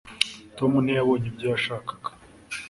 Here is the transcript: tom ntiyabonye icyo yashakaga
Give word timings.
tom 0.57 0.71
ntiyabonye 0.83 1.27
icyo 1.31 1.45
yashakaga 1.53 2.09